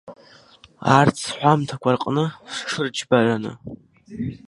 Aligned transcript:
Арҭ 0.97 1.15
сҳәамҭақәа 1.25 1.89
рҟны 1.95 2.25
сҽырџьбараны. 2.55 3.51